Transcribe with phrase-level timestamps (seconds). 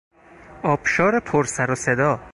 [0.63, 2.19] آبشار پر سر و صدا